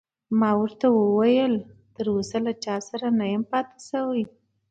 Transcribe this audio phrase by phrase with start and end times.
[0.39, 1.53] ما ورته وویل:
[1.95, 4.23] تراوسه له هیڅ چا سره نه یم پاتې شوی.